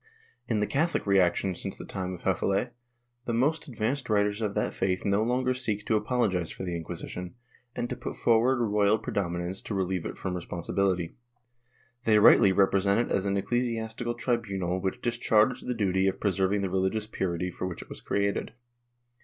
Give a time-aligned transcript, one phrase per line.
[0.01, 0.03] ^
[0.47, 2.71] In the Catholic reaction since the time of Hefele,
[3.25, 7.35] the most advanced writers of that faith no longer seek to apologize for the Inquisition,
[7.75, 11.13] and to put forward royal predominance to relieve it from respon sibility.
[12.05, 16.71] They rightly represent it as an ecclesiastical tribunal which discharged the duty of preserving the
[16.71, 18.53] religious purity for which it was created.